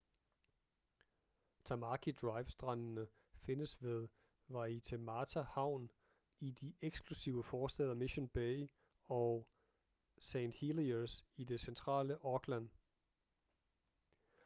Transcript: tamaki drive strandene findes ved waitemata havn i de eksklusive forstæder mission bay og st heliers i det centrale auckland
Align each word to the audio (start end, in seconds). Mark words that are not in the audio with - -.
tamaki 1.65 2.11
drive 2.11 2.49
strandene 2.49 3.07
findes 3.35 3.81
ved 3.81 4.07
waitemata 4.49 5.41
havn 5.41 5.91
i 6.39 6.51
de 6.51 6.73
eksklusive 6.81 7.43
forstæder 7.43 7.93
mission 7.93 8.27
bay 8.29 8.69
og 9.07 9.47
st 10.17 10.35
heliers 10.37 11.25
i 11.35 11.43
det 11.43 11.59
centrale 11.59 12.17
auckland 12.23 12.69